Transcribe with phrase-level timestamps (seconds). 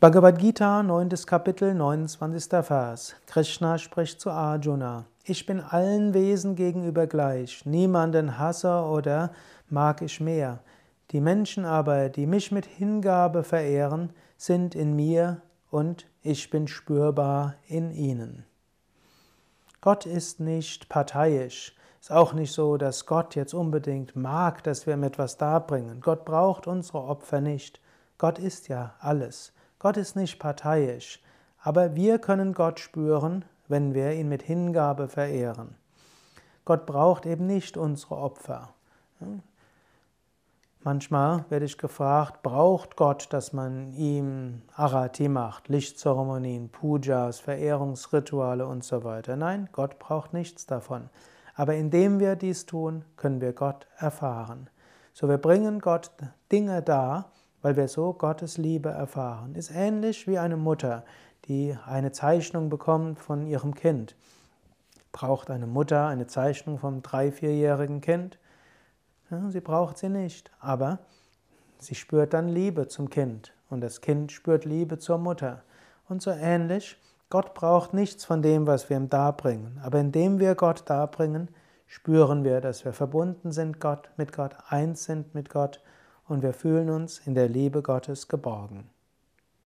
[0.00, 1.10] Bhagavad Gita, 9.
[1.26, 2.64] Kapitel, 29.
[2.64, 3.14] Vers.
[3.26, 5.04] Krishna spricht zu Arjuna.
[5.24, 7.66] Ich bin allen Wesen gegenüber gleich.
[7.66, 9.30] Niemanden hasse oder
[9.68, 10.60] mag ich mehr.
[11.10, 17.56] Die Menschen aber, die mich mit Hingabe verehren, sind in mir und ich bin spürbar
[17.68, 18.46] in ihnen.
[19.82, 21.76] Gott ist nicht parteiisch.
[22.00, 26.00] Ist auch nicht so, dass Gott jetzt unbedingt mag, dass wir ihm etwas darbringen.
[26.00, 27.82] Gott braucht unsere Opfer nicht.
[28.16, 29.52] Gott ist ja alles.
[29.80, 31.20] Gott ist nicht parteiisch,
[31.62, 35.74] aber wir können Gott spüren, wenn wir ihn mit Hingabe verehren.
[36.66, 38.74] Gott braucht eben nicht unsere Opfer.
[40.82, 48.84] Manchmal werde ich gefragt, braucht Gott, dass man ihm Arati macht, Lichtzeremonien, Pujas, Verehrungsrituale und
[48.84, 49.36] so weiter?
[49.36, 51.08] Nein, Gott braucht nichts davon.
[51.54, 54.68] Aber indem wir dies tun, können wir Gott erfahren.
[55.14, 56.10] So wir bringen Gott
[56.52, 59.54] Dinge dar, weil wir so Gottes Liebe erfahren.
[59.54, 61.04] Ist ähnlich wie eine Mutter,
[61.46, 64.16] die eine Zeichnung bekommt von ihrem Kind.
[65.12, 68.38] Braucht eine Mutter eine Zeichnung vom drei-, vierjährigen Kind?
[69.30, 70.98] Ja, sie braucht sie nicht, aber
[71.78, 75.62] sie spürt dann Liebe zum Kind und das Kind spürt Liebe zur Mutter.
[76.08, 76.96] Und so ähnlich,
[77.28, 81.48] Gott braucht nichts von dem, was wir ihm darbringen, aber indem wir Gott darbringen,
[81.86, 85.80] spüren wir, dass wir verbunden sind Gott, mit Gott, eins sind mit Gott
[86.30, 88.88] und wir fühlen uns in der Liebe Gottes geborgen.